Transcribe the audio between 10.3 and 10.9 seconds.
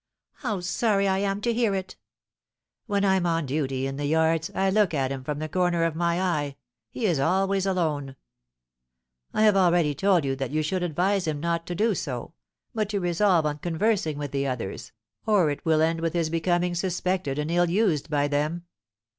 that you should